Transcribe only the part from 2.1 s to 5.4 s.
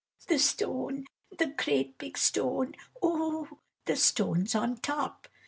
stone! ooh! the stones on top!"